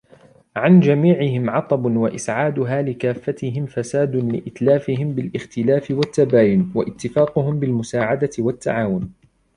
عَنْ 0.55 0.79
جَمِيعِهِمْ 0.79 1.49
عَطَبٌ 1.49 1.85
وَإِسْعَادُهَا 1.85 2.81
لِكَافَّتِهِمْ 2.81 3.65
فَسَادٌ 3.65 4.15
لِائْتِلَافِهِمْ 4.15 5.13
بِالِاخْتِلَافِ 5.15 5.91
وَالتَّبَايُنِ، 5.91 6.71
وَاتِّفَاقِهِمْ 6.75 7.59
بِالْمُسَاعَدَةِ 7.59 8.31
وَالتَّعَاوُنِ 8.39 9.11